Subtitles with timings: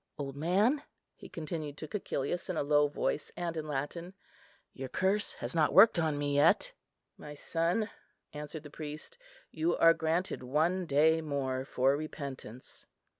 [0.17, 0.81] "Old man,"
[1.15, 4.15] he continued to Cæcilius in a low voice, and in Latin,
[4.73, 6.73] "your curse has not worked on me yet."
[7.17, 7.87] "My son,"
[8.33, 9.19] answered the priest,
[9.51, 12.87] "you are granted one day more for repentance."